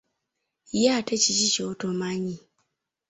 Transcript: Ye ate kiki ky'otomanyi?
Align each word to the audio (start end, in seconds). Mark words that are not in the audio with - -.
Ye 0.79 0.89
ate 0.97 1.15
kiki 1.23 1.47
ky'otomanyi? 1.53 2.35